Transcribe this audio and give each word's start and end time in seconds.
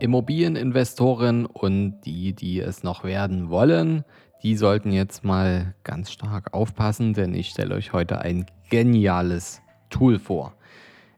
Immobilieninvestoren 0.00 1.46
und 1.46 2.00
die, 2.02 2.32
die 2.32 2.60
es 2.60 2.82
noch 2.82 3.04
werden 3.04 3.50
wollen, 3.50 4.04
die 4.42 4.56
sollten 4.56 4.92
jetzt 4.92 5.24
mal 5.24 5.74
ganz 5.82 6.12
stark 6.12 6.54
aufpassen, 6.54 7.12
denn 7.12 7.34
ich 7.34 7.48
stelle 7.48 7.74
euch 7.74 7.92
heute 7.92 8.20
ein 8.20 8.46
geniales 8.70 9.60
Tool 9.90 10.18
vor. 10.18 10.54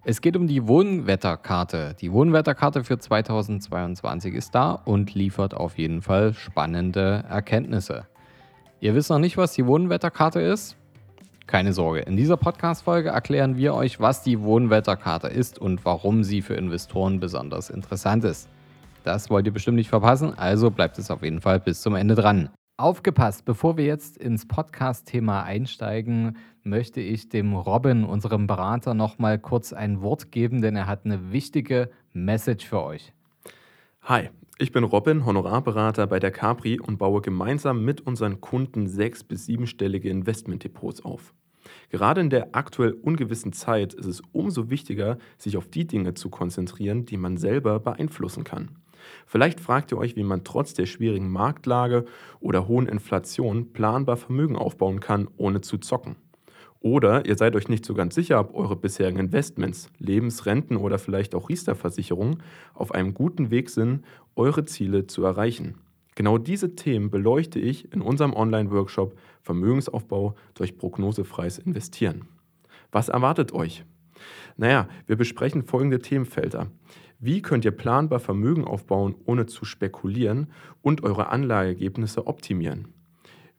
Es 0.03 0.22
geht 0.22 0.37
um 0.37 0.46
die 0.46 0.66
Wohnwetterkarte. 0.66 1.95
Die 2.01 2.11
Wohnwetterkarte 2.11 2.85
für 2.85 2.98
2022 2.98 4.35
ist 4.35 4.54
da 4.54 4.72
und 4.72 5.15
liefert 5.15 5.53
auf 5.53 5.76
jeden 5.76 6.01
Fall 6.01 6.33
spannende 6.33 7.24
Erkenntnisse. 7.28 8.06
Ihr 8.81 8.94
wisst 8.94 9.10
noch 9.10 9.19
nicht, 9.19 9.37
was 9.37 9.53
die 9.53 9.67
Wohnwetterkarte 9.67 10.40
ist? 10.40 10.76
Keine 11.47 11.74
Sorge, 11.74 12.01
in 12.01 12.17
dieser 12.17 12.38
Podcast-Folge 12.38 13.10
erklären 13.10 13.56
wir 13.56 13.74
euch, 13.74 14.01
was 14.01 14.22
die 14.22 14.40
Wohnwetterkarte 14.40 15.26
ist 15.26 15.58
und 15.58 15.85
warum 15.85 16.24
sie 16.24 16.41
für 16.41 16.55
Investoren 16.55 17.20
besonders 17.20 17.69
interessant 17.69 18.24
ist. 18.24 18.48
Das 19.05 19.30
wollt 19.30 19.46
ihr 19.46 19.52
bestimmt 19.52 19.77
nicht 19.77 19.88
verpassen, 19.88 20.34
also 20.34 20.70
bleibt 20.70 20.98
es 20.98 21.11
auf 21.11 21.23
jeden 21.23 21.41
Fall 21.41 21.61
bis 21.61 21.80
zum 21.80 21.95
Ende 21.95 22.15
dran. 22.15 22.51
Aufgepasst, 22.77 23.45
bevor 23.45 23.77
wir 23.77 23.84
jetzt 23.84 24.16
ins 24.16 24.48
Podcast-Thema 24.48 25.42
einsteigen, 25.42 26.38
möchte 26.62 27.01
ich 27.01 27.28
dem 27.28 27.55
Robin, 27.55 28.05
unserem 28.05 28.47
Berater, 28.47 28.95
noch 28.95 29.19
mal 29.19 29.39
kurz 29.39 29.73
ein 29.73 30.01
Wort 30.01 30.33
geben, 30.33 30.62
denn 30.62 30.77
er 30.77 30.87
hat 30.87 31.05
eine 31.05 31.33
wichtige 31.33 31.91
Message 32.12 32.66
für 32.66 32.83
euch. 32.83 33.12
Hi, 34.02 34.30
ich 34.59 34.73
bin 34.73 34.84
Robin, 34.84 35.27
Honorarberater 35.27 36.06
bei 36.06 36.20
der 36.20 36.30
Capri 36.30 36.80
und 36.80 36.98
baue 36.98 37.20
gemeinsam 37.20 37.84
mit 37.84 38.01
unseren 38.06 38.41
Kunden 38.41 38.89
sechs- 38.89 39.25
bis 39.25 39.47
siebenstellige 39.47 40.09
Investmentdepots 40.09 41.05
auf. 41.05 41.34
Gerade 41.91 42.20
in 42.20 42.30
der 42.30 42.48
aktuell 42.53 42.92
ungewissen 42.92 43.53
Zeit 43.53 43.92
ist 43.95 44.06
es 44.06 44.23
umso 44.33 44.70
wichtiger, 44.70 45.19
sich 45.37 45.56
auf 45.56 45.69
die 45.69 45.87
Dinge 45.87 46.14
zu 46.14 46.30
konzentrieren, 46.30 47.05
die 47.05 47.17
man 47.17 47.37
selber 47.37 47.78
beeinflussen 47.78 48.45
kann. 48.45 48.70
Vielleicht 49.27 49.61
fragt 49.61 49.93
ihr 49.93 49.99
euch, 49.99 50.17
wie 50.17 50.23
man 50.23 50.45
trotz 50.45 50.75
der 50.75 50.87
schwierigen 50.87 51.31
Marktlage 51.31 52.05
oder 52.41 52.69
hohen 52.69 52.87
Inflation 52.87 53.73
planbar 53.73 54.17
Vermögen 54.17 54.57
aufbauen 54.57 55.01
kann, 55.01 55.29
ohne 55.37 55.61
zu 55.61 55.79
zocken. 55.79 56.17
Oder 56.81 57.27
ihr 57.27 57.37
seid 57.37 57.55
euch 57.57 57.69
nicht 57.69 57.84
so 57.84 57.92
ganz 57.92 58.15
sicher, 58.15 58.41
ob 58.41 58.55
eure 58.55 58.75
bisherigen 58.75 59.19
Investments, 59.19 59.91
Lebensrenten 59.98 60.79
oder 60.79 60.98
vielleicht 60.98 61.34
auch 61.34 61.51
Riester-Versicherungen 61.51 62.42
auf 62.73 62.92
einem 62.92 63.12
guten 63.12 63.51
Weg 63.51 63.69
sind, 63.69 64.05
eure 64.34 64.65
Ziele 64.65 65.07
zu 65.07 65.23
erreichen. 65.23 65.75
Genau 66.14 66.39
diese 66.39 66.75
Themen 66.77 67.11
beleuchte 67.11 67.59
ich 67.59 67.92
in 67.92 68.01
unserem 68.01 68.33
Online-Workshop 68.33 69.14
Vermögensaufbau 69.42 70.35
durch 70.55 70.79
prognosefreies 70.79 71.59
Investieren. 71.59 72.29
Was 72.92 73.09
erwartet 73.09 73.53
euch? 73.53 73.85
Naja, 74.57 74.89
wir 75.07 75.17
besprechen 75.17 75.62
folgende 75.62 76.01
Themenfelder. 76.01 76.67
Wie 77.23 77.43
könnt 77.43 77.67
ihr 77.67 77.71
planbar 77.71 78.19
Vermögen 78.19 78.65
aufbauen, 78.65 79.15
ohne 79.27 79.45
zu 79.45 79.67
spekulieren 79.67 80.47
und 80.81 81.03
eure 81.03 81.29
Anlageergebnisse 81.29 82.27
optimieren? 82.27 82.89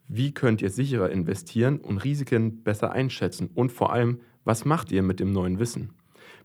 Wie 0.08 0.34
könnt 0.34 0.64
ihr 0.64 0.72
sicherer 0.72 1.12
investieren 1.12 1.78
und 1.78 2.00
Risiken 2.00 2.64
besser 2.64 2.92
einschätzen? 2.92 3.52
Und 3.54 3.72
vor 3.72 3.94
allem, 3.94 4.22
was 4.44 4.66
macht 4.66 4.92
ihr 4.92 5.04
mit 5.04 5.20
dem 5.20 5.32
neuen 5.32 5.60
Wissen? 5.60 5.94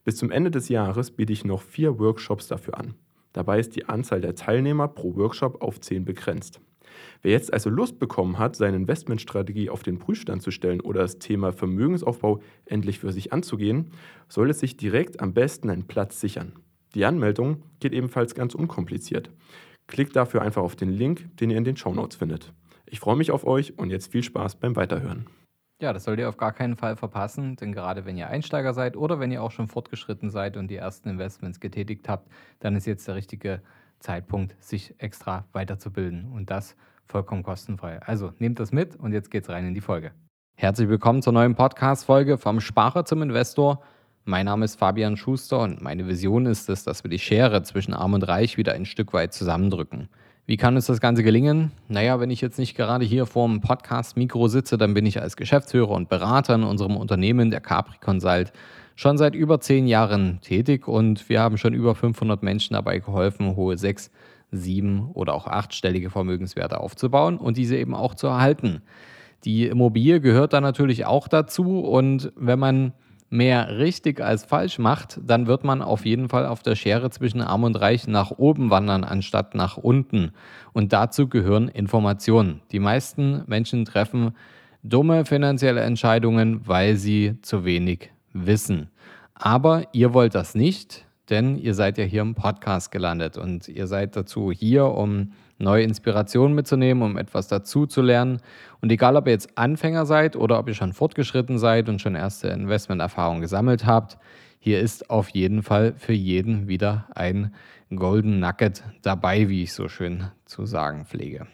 Bis 0.05 0.17
zum 0.17 0.31
Ende 0.31 0.51
des 0.51 0.69
Jahres 0.69 1.11
biete 1.11 1.33
ich 1.33 1.47
noch 1.47 1.63
vier 1.63 1.99
Workshops 1.99 2.49
dafür 2.49 2.79
an. 2.79 2.93
Dabei 3.33 3.61
ist 3.61 3.77
die 3.77 3.87
Anzahl 3.89 4.21
der 4.21 4.35
Teilnehmer 4.35 4.87
pro 4.87 5.17
Workshop 5.17 5.63
auf 5.63 5.81
zehn 5.81 6.05
begrenzt. 6.05 6.61
Wer 7.23 7.33
jetzt 7.33 7.51
also 7.51 7.71
Lust 7.71 7.99
bekommen 7.99 8.39
hat, 8.39 8.57
seine 8.57 8.77
Investmentstrategie 8.77 9.71
auf 9.71 9.83
den 9.83 9.99
Prüfstand 9.99 10.43
zu 10.43 10.51
stellen 10.51 10.83
oder 10.83 11.01
das 11.01 11.19
Thema 11.19 11.53
Vermögensaufbau 11.53 12.43
endlich 12.67 12.99
für 12.99 13.11
sich 13.11 13.33
anzugehen, 13.33 13.93
soll 14.29 14.51
es 14.51 14.61
sich 14.61 14.77
direkt 14.77 15.21
am 15.21 15.33
besten 15.33 15.71
einen 15.71 15.87
Platz 15.87 16.21
sichern. 16.21 16.53
Die 16.95 17.05
Anmeldung 17.05 17.63
geht 17.81 17.93
ebenfalls 17.93 18.35
ganz 18.35 18.55
unkompliziert. 18.55 19.31
Klickt 19.87 20.17
dafür 20.17 20.43
einfach 20.43 20.63
auf 20.63 20.77
den 20.77 20.91
Link, 20.91 21.37
den 21.39 21.51
ihr 21.51 21.59
in 21.59 21.65
den 21.65 21.77
Show 21.77 21.93
Notes 21.95 22.17
findet. 22.17 22.53
Ich 22.87 23.01
freue 23.01 23.17
mich 23.17 23.31
auf 23.31 23.45
euch 23.45 23.79
und 23.79 23.91
jetzt 23.91 24.13
viel 24.13 24.23
Spaß 24.23 24.57
beim 24.57 24.77
Weiterhören. 24.77 25.27
Ja, 25.81 25.93
das 25.93 26.05
solltet 26.05 26.25
ihr 26.25 26.29
auf 26.29 26.39
gar 26.39 26.53
keinen 26.53 26.77
Fall 26.77 26.97
verpassen, 26.97 27.57
denn 27.57 27.73
gerade 27.73 28.07
wenn 28.07 28.17
ihr 28.17 28.29
Einsteiger 28.29 28.73
seid 28.73 28.97
oder 28.97 29.21
wenn 29.21 29.31
ihr 29.31 29.43
auch 29.43 29.51
schon 29.51 29.69
fortgeschritten 29.69 30.31
seid 30.31 30.57
und 30.57 30.69
die 30.69 30.77
ersten 30.77 31.11
Investments 31.11 31.61
getätigt 31.61 32.09
habt, 32.09 32.31
dann 32.61 32.77
ist 32.77 32.87
jetzt 32.87 33.07
der 33.07 33.15
richtige 33.15 33.61
Zeitpunkt, 33.99 34.57
sich 34.63 34.95
extra 34.99 35.45
weiterzubilden 35.53 36.33
und 36.33 36.51
das 36.51 36.77
vollkommen 37.05 37.43
kostenfrei. 37.43 38.01
Also 38.03 38.33
nehmt 38.39 38.59
das 38.59 38.73
mit 38.73 38.97
und 38.97 39.13
jetzt 39.13 39.31
geht's 39.31 39.51
rein 39.51 39.67
in 39.67 39.75
die 39.75 39.81
Folge. 39.81 40.13
Herzlich 40.57 40.89
willkommen 40.89 41.21
zur 41.21 41.35
neuen 41.35 41.55
Podcast-Folge 41.55 42.39
vom 42.39 42.61
Sparer 42.61 43.05
zum 43.05 43.21
Investor. 43.21 43.83
Mein 44.29 44.47
Name 44.47 44.65
ist 44.65 44.81
Fabian 44.81 45.17
Schuster 45.17 45.61
und 45.61 45.81
meine 45.81 46.09
Vision 46.09 46.47
ist 46.47 46.69
es, 46.69 46.83
dass 46.83 47.05
wir 47.05 47.09
die 47.09 47.21
Schere 47.21 47.63
zwischen 47.63 47.95
Arm 47.95 48.13
und 48.13 48.25
Reich 48.25 48.57
wieder 48.57 48.73
ein 48.73 48.85
Stück 48.85 49.13
weit 49.13 49.33
zusammendrücken. 49.33 50.09
Wie 50.47 50.57
kann 50.57 50.75
uns 50.75 50.87
das 50.87 51.01
Ganze 51.01 51.23
gelingen? 51.23 51.71
Naja, 51.87 52.19
wenn 52.19 52.31
ich 52.31 52.41
jetzt 52.41 52.59
nicht 52.59 52.77
gerade 52.77 53.05
hier 53.05 53.27
vorm 53.27 53.61
Podcast-Mikro 53.61 54.49
sitze, 54.49 54.79
dann 54.79 54.95
bin 54.95 55.07
ich 55.07 55.23
als 55.23 55.37
Geschäftsführer 55.37 55.93
und 55.93 56.09
Berater 56.09 56.57
in 56.57 56.65
unserem 56.65 56.97
Unternehmen, 56.97 57.53
der 57.53 57.61
Capri 57.61 57.99
Consult, 58.01 58.53
schon 58.97 59.17
seit 59.17 59.37
über 59.37 59.61
zehn 59.61 59.87
Jahren 59.87 60.41
tätig 60.41 60.89
und 60.89 61.29
wir 61.29 61.41
haben 61.41 61.57
schon 61.57 61.73
über 61.73 61.95
500 61.95 62.43
Menschen 62.43 62.75
dabei 62.75 62.99
geholfen, 62.99 63.55
hohe 63.55 63.79
sechs, 63.79 64.11
sieben 64.51 65.09
oder 65.13 65.35
auch 65.35 65.47
achtstellige 65.47 66.11
Vermögenswerte 66.11 66.81
aufzubauen 66.81 67.39
und 67.39 67.57
diese 67.57 67.77
eben 67.77 67.95
auch 67.95 68.17
zu 68.17 68.27
erhalten. 68.27 68.83
Die 69.45 69.69
Immobilie 69.69 70.21
gehört 70.21 70.53
da 70.53 70.61
natürlich 70.61 71.07
auch 71.07 71.29
dazu 71.29 71.79
und 71.79 72.33
wenn 72.35 72.59
man 72.59 72.93
mehr 73.37 73.79
richtig 73.79 74.21
als 74.21 74.45
falsch 74.45 74.79
macht, 74.79 75.21
dann 75.23 75.47
wird 75.47 75.65
man 75.65 75.83
auf 75.83 76.05
jeden 76.05 76.29
Fall 76.29 76.47
auf 76.47 76.63
der 76.63 76.75
Schere 76.75 77.11
zwischen 77.11 77.41
Arm 77.41 77.65
und 77.65 77.77
Reich 77.77 78.07
nach 78.09 78.31
oben 78.31 78.71
wandern, 78.71 79.05
anstatt 79.05 79.55
nach 79.55 79.77
unten. 79.77 80.33
Und 80.73 80.93
dazu 80.93 81.29
gehören 81.29 81.69
Informationen. 81.69 82.61
Die 82.73 82.81
meisten 82.81 83.43
Menschen 83.47 83.85
treffen 83.85 84.35
dumme 84.83 85.25
finanzielle 85.25 85.81
Entscheidungen, 85.81 86.67
weil 86.67 86.97
sie 86.97 87.37
zu 87.43 87.65
wenig 87.65 88.11
wissen. 88.33 88.89
Aber 89.35 89.85
ihr 89.93 90.15
wollt 90.15 90.35
das 90.35 90.55
nicht, 90.55 91.06
denn 91.31 91.57
ihr 91.59 91.75
seid 91.75 91.99
ja 91.99 92.05
hier 92.05 92.23
im 92.23 92.35
Podcast 92.35 92.91
gelandet 92.91 93.37
und 93.37 93.69
ihr 93.69 93.87
seid 93.87 94.17
dazu 94.17 94.53
hier, 94.53 94.87
um 94.87 95.33
neue 95.59 95.85
Inspirationen 95.85 96.55
mitzunehmen, 96.55 97.03
um 97.03 97.17
etwas 97.17 97.49
dazu 97.49 97.87
zu 97.87 98.03
lernen. 98.03 98.41
Und 98.81 98.93
egal, 98.93 99.17
ob 99.17 99.27
ihr 99.27 99.33
jetzt 99.33 99.57
Anfänger 99.57 100.07
seid 100.07 100.37
oder 100.37 100.59
ob 100.59 100.69
ihr 100.69 100.75
schon 100.75 100.93
fortgeschritten 100.93 101.59
seid 101.59 101.89
und 101.89 102.01
schon 102.01 102.15
erste 102.15 102.49
Investmenterfahrungen 102.49 103.41
gesammelt 103.41 103.87
habt, 103.87 104.19
hier 104.59 104.81
ist 104.81 105.11
auf 105.11 105.29
jeden 105.31 105.63
Fall 105.63 105.95
für 105.97 106.13
jeden 106.13 106.69
wieder 106.69 107.07
ein 107.15 107.55
Golden 107.95 108.41
Nugget 108.41 108.83
dabei, 109.03 109.49
wie 109.49 109.63
ich 109.63 109.73
so 109.73 109.89
schön 109.89 110.25
zu 110.45 110.67
sagen 110.67 111.05
pflege. 111.07 111.47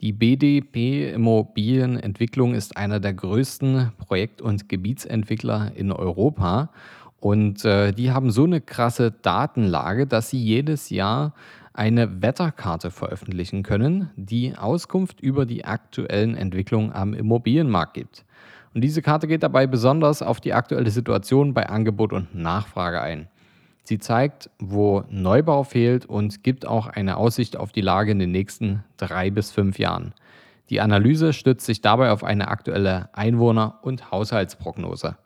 Die 0.00 0.12
BDP 0.12 1.12
Immobilienentwicklung 1.12 2.54
ist 2.54 2.76
einer 2.76 3.00
der 3.00 3.12
größten 3.12 3.92
Projekt- 3.98 4.40
und 4.40 4.68
Gebietsentwickler 4.68 5.72
in 5.74 5.92
Europa. 5.92 6.70
Und 7.20 7.64
äh, 7.66 7.92
die 7.92 8.10
haben 8.10 8.30
so 8.30 8.44
eine 8.44 8.60
krasse 8.60 9.10
Datenlage, 9.10 10.06
dass 10.06 10.30
sie 10.30 10.42
jedes 10.42 10.90
Jahr 10.90 11.34
eine 11.72 12.22
Wetterkarte 12.22 12.90
veröffentlichen 12.90 13.62
können, 13.62 14.10
die 14.16 14.56
Auskunft 14.56 15.20
über 15.20 15.46
die 15.46 15.64
aktuellen 15.64 16.36
Entwicklungen 16.36 16.92
am 16.92 17.14
Immobilienmarkt 17.14 17.94
gibt. 17.94 18.24
Und 18.74 18.82
diese 18.82 19.02
Karte 19.02 19.26
geht 19.26 19.42
dabei 19.42 19.66
besonders 19.66 20.22
auf 20.22 20.40
die 20.40 20.54
aktuelle 20.54 20.90
Situation 20.90 21.54
bei 21.54 21.68
Angebot 21.68 22.12
und 22.12 22.34
Nachfrage 22.34 23.00
ein. 23.00 23.28
Sie 23.84 23.98
zeigt, 23.98 24.50
wo 24.58 25.04
Neubau 25.10 25.64
fehlt 25.64 26.06
und 26.06 26.44
gibt 26.44 26.66
auch 26.66 26.86
eine 26.86 27.16
Aussicht 27.16 27.56
auf 27.56 27.72
die 27.72 27.80
Lage 27.80 28.12
in 28.12 28.18
den 28.18 28.30
nächsten 28.30 28.84
drei 28.96 29.30
bis 29.30 29.50
fünf 29.50 29.78
Jahren. 29.78 30.14
Die 30.70 30.80
Analyse 30.80 31.32
stützt 31.32 31.66
sich 31.66 31.80
dabei 31.80 32.12
auf 32.12 32.22
eine 32.22 32.48
aktuelle 32.48 33.08
Einwohner- 33.12 33.78
und 33.82 34.12
Haushaltsprognose. 34.12 35.16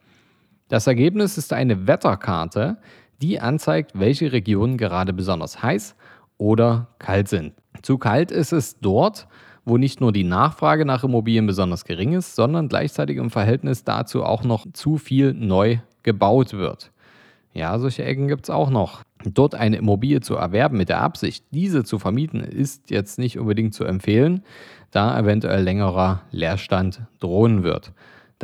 Das 0.68 0.86
Ergebnis 0.86 1.36
ist 1.36 1.52
eine 1.52 1.86
Wetterkarte, 1.86 2.78
die 3.20 3.38
anzeigt, 3.38 3.92
welche 3.94 4.32
Regionen 4.32 4.78
gerade 4.78 5.12
besonders 5.12 5.62
heiß 5.62 5.94
oder 6.38 6.88
kalt 6.98 7.28
sind. 7.28 7.52
Zu 7.82 7.98
kalt 7.98 8.30
ist 8.30 8.52
es 8.52 8.80
dort, 8.80 9.26
wo 9.66 9.76
nicht 9.76 10.00
nur 10.00 10.12
die 10.12 10.24
Nachfrage 10.24 10.84
nach 10.84 11.04
Immobilien 11.04 11.46
besonders 11.46 11.84
gering 11.84 12.14
ist, 12.14 12.34
sondern 12.34 12.68
gleichzeitig 12.68 13.18
im 13.18 13.30
Verhältnis 13.30 13.84
dazu 13.84 14.24
auch 14.24 14.42
noch 14.42 14.66
zu 14.72 14.96
viel 14.96 15.34
neu 15.34 15.78
gebaut 16.02 16.54
wird. 16.54 16.92
Ja, 17.52 17.78
solche 17.78 18.04
Ecken 18.04 18.28
gibt 18.28 18.44
es 18.44 18.50
auch 18.50 18.70
noch. 18.70 19.02
Dort 19.24 19.54
eine 19.54 19.76
Immobilie 19.76 20.20
zu 20.20 20.34
erwerben 20.34 20.76
mit 20.76 20.88
der 20.88 21.00
Absicht, 21.00 21.44
diese 21.50 21.84
zu 21.84 21.98
vermieten, 21.98 22.40
ist 22.40 22.90
jetzt 22.90 23.18
nicht 23.18 23.38
unbedingt 23.38 23.74
zu 23.74 23.84
empfehlen, 23.84 24.42
da 24.90 25.18
eventuell 25.18 25.62
längerer 25.62 26.22
Leerstand 26.30 27.02
drohen 27.20 27.62
wird. 27.62 27.92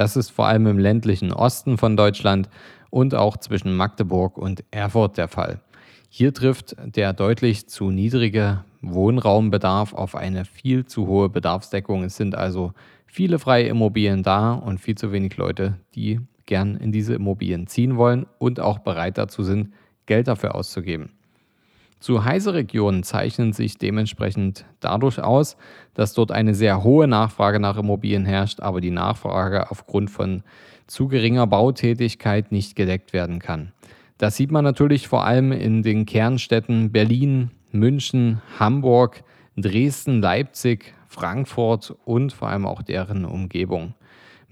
Das 0.00 0.16
ist 0.16 0.30
vor 0.30 0.46
allem 0.46 0.66
im 0.66 0.78
ländlichen 0.78 1.30
Osten 1.30 1.76
von 1.76 1.94
Deutschland 1.94 2.48
und 2.88 3.14
auch 3.14 3.36
zwischen 3.36 3.76
Magdeburg 3.76 4.38
und 4.38 4.64
Erfurt 4.70 5.18
der 5.18 5.28
Fall. 5.28 5.60
Hier 6.08 6.32
trifft 6.32 6.74
der 6.82 7.12
deutlich 7.12 7.68
zu 7.68 7.90
niedrige 7.90 8.64
Wohnraumbedarf 8.80 9.92
auf 9.92 10.14
eine 10.14 10.46
viel 10.46 10.86
zu 10.86 11.06
hohe 11.06 11.28
Bedarfsdeckung. 11.28 12.04
Es 12.04 12.16
sind 12.16 12.34
also 12.34 12.72
viele 13.04 13.38
freie 13.38 13.68
Immobilien 13.68 14.22
da 14.22 14.54
und 14.54 14.80
viel 14.80 14.94
zu 14.94 15.12
wenig 15.12 15.36
Leute, 15.36 15.74
die 15.94 16.20
gern 16.46 16.78
in 16.78 16.92
diese 16.92 17.12
Immobilien 17.12 17.66
ziehen 17.66 17.98
wollen 17.98 18.24
und 18.38 18.58
auch 18.58 18.78
bereit 18.78 19.18
dazu 19.18 19.42
sind, 19.42 19.74
Geld 20.06 20.28
dafür 20.28 20.54
auszugeben. 20.54 21.10
Zu 22.00 22.24
heiße 22.24 22.54
Regionen 22.54 23.02
zeichnen 23.02 23.52
sich 23.52 23.76
dementsprechend 23.76 24.64
dadurch 24.80 25.20
aus, 25.20 25.58
dass 25.92 26.14
dort 26.14 26.32
eine 26.32 26.54
sehr 26.54 26.82
hohe 26.82 27.06
Nachfrage 27.06 27.60
nach 27.60 27.76
Immobilien 27.76 28.24
herrscht, 28.24 28.60
aber 28.60 28.80
die 28.80 28.90
Nachfrage 28.90 29.70
aufgrund 29.70 30.10
von 30.10 30.42
zu 30.86 31.08
geringer 31.08 31.46
Bautätigkeit 31.46 32.52
nicht 32.52 32.74
gedeckt 32.74 33.12
werden 33.12 33.38
kann. 33.38 33.72
Das 34.16 34.36
sieht 34.36 34.50
man 34.50 34.64
natürlich 34.64 35.08
vor 35.08 35.24
allem 35.24 35.52
in 35.52 35.82
den 35.82 36.06
Kernstädten 36.06 36.90
Berlin, 36.90 37.50
München, 37.70 38.40
Hamburg, 38.58 39.22
Dresden, 39.58 40.22
Leipzig, 40.22 40.94
Frankfurt 41.06 41.94
und 42.06 42.32
vor 42.32 42.48
allem 42.48 42.64
auch 42.64 42.82
deren 42.82 43.26
Umgebung. 43.26 43.94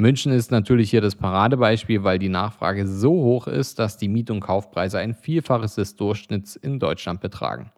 München 0.01 0.31
ist 0.31 0.53
natürlich 0.53 0.91
hier 0.91 1.01
das 1.01 1.17
Paradebeispiel, 1.17 2.05
weil 2.05 2.21
die 2.21 2.29
Nachfrage 2.29 2.87
so 2.87 3.11
hoch 3.11 3.49
ist, 3.49 3.81
dass 3.81 3.97
die 3.97 4.07
Miet- 4.07 4.31
und 4.31 4.39
Kaufpreise 4.39 5.01
ein 5.01 5.13
Vielfaches 5.13 5.75
des 5.75 5.97
Durchschnitts 5.97 6.55
in 6.55 6.79
Deutschland 6.79 7.21
betragen. 7.21 7.73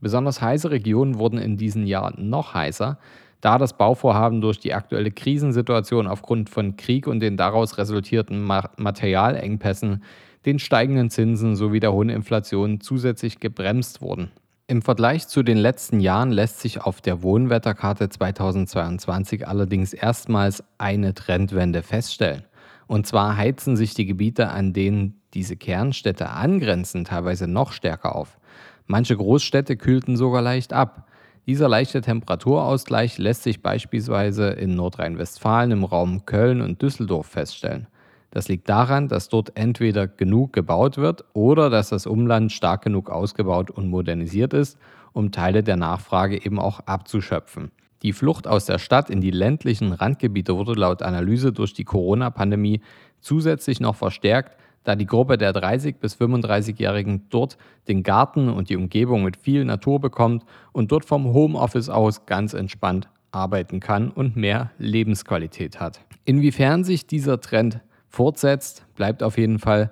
Besonders 0.00 0.40
heiße 0.40 0.70
Regionen 0.70 1.18
wurden 1.18 1.38
in 1.38 1.56
diesen 1.56 1.88
Jahren 1.88 2.30
noch 2.30 2.54
heißer, 2.54 2.98
da 3.40 3.58
das 3.58 3.76
Bauvorhaben 3.76 4.40
durch 4.40 4.60
die 4.60 4.74
aktuelle 4.74 5.10
Krisensituation 5.10 6.06
aufgrund 6.06 6.50
von 6.50 6.76
Krieg 6.76 7.08
und 7.08 7.18
den 7.18 7.36
daraus 7.36 7.78
resultierten 7.78 8.44
Materialengpässen, 8.44 10.04
den 10.46 10.60
steigenden 10.60 11.10
Zinsen 11.10 11.56
sowie 11.56 11.80
der 11.80 11.92
hohen 11.92 12.10
Inflation 12.10 12.80
zusätzlich 12.80 13.40
gebremst 13.40 14.00
wurden. 14.02 14.30
Im 14.70 14.82
Vergleich 14.82 15.26
zu 15.26 15.42
den 15.42 15.58
letzten 15.58 15.98
Jahren 15.98 16.30
lässt 16.30 16.60
sich 16.60 16.80
auf 16.80 17.00
der 17.00 17.24
Wohnwetterkarte 17.24 18.08
2022 18.08 19.48
allerdings 19.48 19.92
erstmals 19.92 20.62
eine 20.78 21.12
Trendwende 21.12 21.82
feststellen. 21.82 22.44
Und 22.86 23.04
zwar 23.04 23.36
heizen 23.36 23.76
sich 23.76 23.94
die 23.94 24.06
Gebiete, 24.06 24.50
an 24.50 24.72
denen 24.72 25.20
diese 25.34 25.56
Kernstädte 25.56 26.28
angrenzen, 26.28 27.04
teilweise 27.04 27.48
noch 27.48 27.72
stärker 27.72 28.14
auf. 28.14 28.38
Manche 28.86 29.16
Großstädte 29.16 29.76
kühlten 29.76 30.16
sogar 30.16 30.40
leicht 30.40 30.72
ab. 30.72 31.08
Dieser 31.48 31.68
leichte 31.68 32.00
Temperaturausgleich 32.00 33.18
lässt 33.18 33.42
sich 33.42 33.62
beispielsweise 33.62 34.50
in 34.50 34.76
Nordrhein-Westfalen 34.76 35.72
im 35.72 35.82
Raum 35.82 36.26
Köln 36.26 36.60
und 36.60 36.80
Düsseldorf 36.80 37.26
feststellen. 37.26 37.88
Das 38.30 38.48
liegt 38.48 38.68
daran, 38.68 39.08
dass 39.08 39.28
dort 39.28 39.56
entweder 39.56 40.06
genug 40.06 40.52
gebaut 40.52 40.98
wird 40.98 41.24
oder 41.32 41.68
dass 41.68 41.88
das 41.88 42.06
Umland 42.06 42.52
stark 42.52 42.82
genug 42.82 43.10
ausgebaut 43.10 43.70
und 43.70 43.88
modernisiert 43.88 44.54
ist, 44.54 44.78
um 45.12 45.32
Teile 45.32 45.62
der 45.62 45.76
Nachfrage 45.76 46.44
eben 46.44 46.60
auch 46.60 46.80
abzuschöpfen. 46.80 47.72
Die 48.02 48.12
Flucht 48.12 48.46
aus 48.46 48.64
der 48.64 48.78
Stadt 48.78 49.10
in 49.10 49.20
die 49.20 49.30
ländlichen 49.30 49.92
Randgebiete 49.92 50.56
wurde 50.56 50.72
laut 50.72 51.02
Analyse 51.02 51.52
durch 51.52 51.74
die 51.74 51.84
Corona-Pandemie 51.84 52.80
zusätzlich 53.20 53.80
noch 53.80 53.96
verstärkt, 53.96 54.56
da 54.84 54.96
die 54.96 55.06
Gruppe 55.06 55.36
der 55.36 55.52
30- 55.52 55.96
bis 55.98 56.16
35-Jährigen 56.16 57.26
dort 57.28 57.58
den 57.88 58.02
Garten 58.02 58.48
und 58.48 58.70
die 58.70 58.76
Umgebung 58.76 59.24
mit 59.24 59.36
viel 59.36 59.64
Natur 59.66 60.00
bekommt 60.00 60.44
und 60.72 60.90
dort 60.92 61.04
vom 61.04 61.26
Homeoffice 61.34 61.90
aus 61.90 62.24
ganz 62.24 62.54
entspannt 62.54 63.10
arbeiten 63.32 63.80
kann 63.80 64.10
und 64.10 64.36
mehr 64.36 64.70
Lebensqualität 64.78 65.80
hat. 65.80 66.00
Inwiefern 66.24 66.84
sich 66.84 67.06
dieser 67.06 67.40
Trend 67.40 67.80
fortsetzt, 68.10 68.84
bleibt 68.96 69.22
auf 69.22 69.38
jeden 69.38 69.58
Fall 69.58 69.90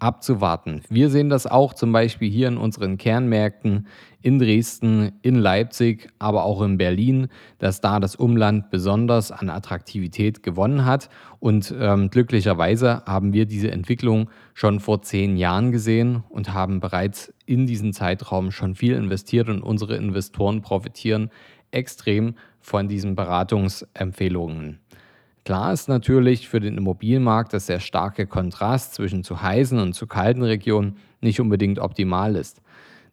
abzuwarten. 0.00 0.82
Wir 0.88 1.10
sehen 1.10 1.28
das 1.28 1.46
auch 1.46 1.74
zum 1.74 1.92
Beispiel 1.92 2.30
hier 2.30 2.48
in 2.48 2.56
unseren 2.56 2.96
Kernmärkten 2.96 3.86
in 4.22 4.38
Dresden, 4.38 5.12
in 5.22 5.34
Leipzig, 5.34 6.08
aber 6.18 6.44
auch 6.44 6.62
in 6.62 6.78
Berlin, 6.78 7.28
dass 7.58 7.80
da 7.80 8.00
das 8.00 8.16
Umland 8.16 8.70
besonders 8.70 9.30
an 9.30 9.48
Attraktivität 9.48 10.42
gewonnen 10.42 10.84
hat. 10.84 11.08
Und 11.38 11.74
ähm, 11.78 12.10
glücklicherweise 12.10 13.02
haben 13.06 13.32
wir 13.32 13.46
diese 13.46 13.70
Entwicklung 13.70 14.30
schon 14.54 14.80
vor 14.80 15.02
zehn 15.02 15.36
Jahren 15.36 15.72
gesehen 15.72 16.24
und 16.28 16.52
haben 16.52 16.80
bereits 16.80 17.32
in 17.46 17.66
diesem 17.66 17.92
Zeitraum 17.92 18.50
schon 18.50 18.74
viel 18.74 18.94
investiert 18.94 19.48
und 19.48 19.62
unsere 19.62 19.96
Investoren 19.96 20.60
profitieren 20.60 21.30
extrem 21.70 22.34
von 22.60 22.88
diesen 22.88 23.14
Beratungsempfehlungen. 23.14 24.80
Klar 25.50 25.72
ist 25.72 25.88
natürlich 25.88 26.48
für 26.48 26.60
den 26.60 26.78
Immobilienmarkt, 26.78 27.52
dass 27.52 27.66
der 27.66 27.80
starke 27.80 28.28
Kontrast 28.28 28.94
zwischen 28.94 29.24
zu 29.24 29.42
heißen 29.42 29.80
und 29.80 29.94
zu 29.94 30.06
kalten 30.06 30.44
Regionen 30.44 30.98
nicht 31.20 31.40
unbedingt 31.40 31.80
optimal 31.80 32.36
ist. 32.36 32.62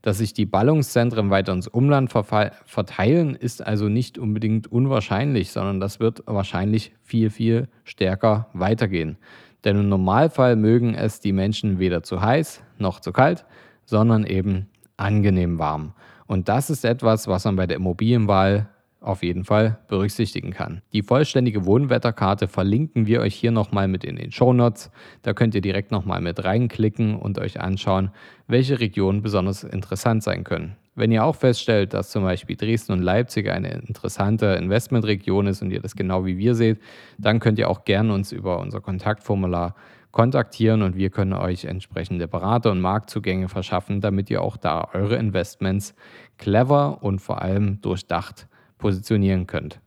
Dass 0.04 0.20
sich 0.20 0.36
die 0.36 0.46
Ballungszentren 0.46 1.32
weiter 1.32 1.52
ins 1.54 1.68
Umland 1.68 2.12
verteilen, 2.12 3.34
ist 3.34 3.66
also 3.66 3.90
nicht 3.90 4.20
unbedingt 4.20 4.72
unwahrscheinlich, 4.72 5.50
sondern 5.52 5.80
das 5.80 6.00
wird 6.00 6.22
wahrscheinlich 6.28 6.92
viel, 7.02 7.32
viel 7.32 7.70
stärker 7.86 8.50
weitergehen. 8.54 9.18
Denn 9.64 9.80
im 9.80 9.90
Normalfall 9.90 10.58
mögen 10.58 10.94
es 10.94 11.20
die 11.20 11.34
Menschen 11.34 11.80
weder 11.80 12.04
zu 12.04 12.22
heiß 12.22 12.62
noch 12.78 13.00
zu 13.00 13.14
kalt, 13.14 13.46
sondern 13.84 14.28
eben 14.28 14.68
angenehm 14.96 15.58
warm. 15.58 15.94
Und 16.28 16.50
das 16.50 16.70
ist 16.70 16.86
etwas, 16.86 17.28
was 17.28 17.46
man 17.46 17.56
bei 17.56 17.66
der 17.66 17.78
Immobilienwahl 17.78 18.70
auf 19.00 19.24
jeden 19.24 19.44
Fall 19.44 19.80
berücksichtigen 19.88 20.52
kann. 20.52 20.82
Die 20.94 21.02
vollständige 21.02 21.66
Wohnwetterkarte 21.66 22.48
verlinken 22.48 23.06
wir 23.08 23.22
euch 23.22 23.36
hier 23.36 23.52
nochmal 23.52 23.88
mit 23.88 24.04
in 24.04 24.16
den 24.16 24.32
Shownotes. 24.32 24.92
Da 25.22 25.34
könnt 25.34 25.56
ihr 25.56 25.62
direkt 25.62 25.92
nochmal 25.92 26.22
mit 26.22 26.44
reinklicken 26.44 27.16
und 27.16 27.40
euch 27.40 27.60
anschauen, 27.60 28.12
welche 28.48 28.80
Regionen 28.80 29.22
besonders 29.22 29.64
interessant 29.64 30.24
sein 30.24 30.44
können. 30.44 30.76
Wenn 30.96 31.12
ihr 31.12 31.24
auch 31.24 31.36
feststellt, 31.36 31.94
dass 31.94 32.10
zum 32.10 32.24
Beispiel 32.24 32.56
Dresden 32.56 32.92
und 32.94 33.04
Leipzig 33.04 33.50
eine 33.50 33.70
interessante 33.70 34.48
Investmentregion 34.48 35.46
ist 35.46 35.62
und 35.62 35.70
ihr 35.70 35.80
das 35.80 35.96
genau 35.96 36.26
wie 36.26 36.40
wir 36.40 36.56
seht, 36.56 36.80
dann 37.20 37.40
könnt 37.40 37.60
ihr 37.60 37.70
auch 37.70 37.86
gerne 37.86 38.14
uns 38.14 38.32
über 38.32 38.60
unser 38.60 38.82
Kontaktformular 38.82 39.76
kontaktieren 40.12 40.82
und 40.82 40.96
wir 40.96 41.12
können 41.12 41.34
euch 41.34 41.66
entsprechende 41.66 42.28
Berater 42.28 42.72
und 42.72 42.82
Marktzugänge 42.82 43.50
verschaffen, 43.50 44.02
damit 44.02 44.32
ihr 44.32 44.42
auch 44.42 44.58
da 44.58 44.90
eure 44.94 45.18
Investments 45.18 45.94
clever 46.40 47.04
und 47.04 47.20
vor 47.20 47.44
allem 47.44 47.80
durchdacht 47.82 48.48
positionieren 48.78 49.48
könnt. 49.48 49.80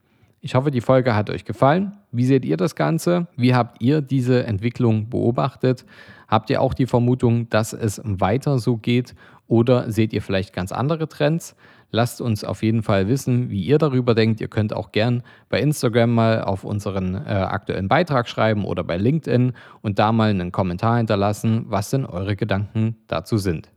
Ich 0.43 0.55
hoffe, 0.55 0.71
die 0.71 0.81
Folge 0.81 1.15
hat 1.15 1.29
euch 1.29 1.45
gefallen. 1.45 1.93
Wie 2.11 2.25
seht 2.25 2.45
ihr 2.45 2.57
das 2.57 2.75
Ganze? 2.75 3.27
Wie 3.37 3.53
habt 3.53 3.81
ihr 3.81 4.01
diese 4.01 4.43
Entwicklung 4.45 5.09
beobachtet? 5.09 5.85
Habt 6.27 6.49
ihr 6.49 6.61
auch 6.61 6.73
die 6.73 6.87
Vermutung, 6.87 7.47
dass 7.49 7.73
es 7.73 8.01
weiter 8.03 8.57
so 8.57 8.77
geht 8.77 9.13
oder 9.47 9.91
seht 9.91 10.13
ihr 10.13 10.21
vielleicht 10.21 10.51
ganz 10.53 10.71
andere 10.71 11.07
Trends? 11.07 11.55
Lasst 11.91 12.21
uns 12.21 12.43
auf 12.43 12.63
jeden 12.63 12.83
Fall 12.83 13.07
wissen, 13.07 13.49
wie 13.49 13.63
ihr 13.63 13.77
darüber 13.77 14.15
denkt. 14.15 14.39
Ihr 14.39 14.47
könnt 14.47 14.73
auch 14.73 14.93
gern 14.93 15.23
bei 15.49 15.59
Instagram 15.59 16.15
mal 16.15 16.41
auf 16.41 16.63
unseren 16.63 17.15
äh, 17.15 17.29
aktuellen 17.29 17.89
Beitrag 17.89 18.29
schreiben 18.29 18.65
oder 18.65 18.83
bei 18.83 18.97
LinkedIn 18.97 19.51
und 19.81 19.99
da 19.99 20.11
mal 20.13 20.29
einen 20.29 20.51
Kommentar 20.51 20.97
hinterlassen, 20.97 21.65
was 21.67 21.89
denn 21.89 22.05
eure 22.05 22.35
Gedanken 22.37 22.95
dazu 23.07 23.37
sind. 23.37 23.69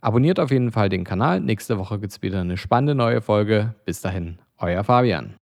Abonniert 0.00 0.40
auf 0.40 0.50
jeden 0.50 0.72
Fall 0.72 0.88
den 0.88 1.04
Kanal. 1.04 1.40
Nächste 1.40 1.78
Woche 1.78 2.00
gibt 2.00 2.12
es 2.12 2.22
wieder 2.22 2.40
eine 2.40 2.56
spannende 2.56 2.94
neue 2.94 3.20
Folge. 3.20 3.74
Bis 3.84 4.00
dahin, 4.00 4.38
euer 4.70 4.84
Fabian. 4.84 5.41